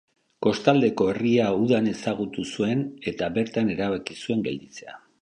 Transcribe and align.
Kostaldeko 0.45 1.07
herria 1.11 1.51
udan 1.67 1.91
ezagutu 1.93 2.47
zuen 2.57 2.83
eta 3.15 3.31
bertan 3.39 3.73
erabaki 3.79 4.23
zuen 4.27 4.47
gelditzea. 4.51 5.03